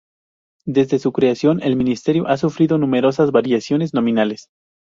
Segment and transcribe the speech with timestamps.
[0.65, 4.47] Desde su creación el ministerio ha sufrido numerosas variaciones nominales.